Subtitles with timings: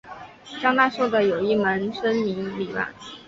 [0.59, 2.83] 张大受的有一门生名李绂。